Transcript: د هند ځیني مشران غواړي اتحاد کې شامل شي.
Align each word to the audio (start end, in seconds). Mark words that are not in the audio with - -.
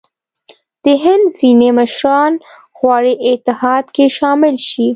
د 0.83 0.85
هند 1.03 1.25
ځیني 1.37 1.69
مشران 1.79 2.33
غواړي 2.79 3.13
اتحاد 3.31 3.85
کې 3.95 4.05
شامل 4.17 4.55
شي. 4.69 4.87